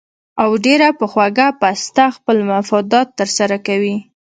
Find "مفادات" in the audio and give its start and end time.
2.51-3.07